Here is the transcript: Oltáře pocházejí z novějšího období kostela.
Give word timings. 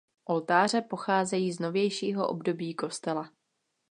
Oltáře 0.29 0.81
pocházejí 0.81 1.51
z 1.53 1.59
novějšího 1.59 2.27
období 2.29 2.75
kostela. 2.75 3.31